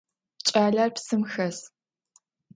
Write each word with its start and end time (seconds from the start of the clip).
Кӏалэр 0.47 0.89
псым 0.95 1.21
хэс. 1.31 1.57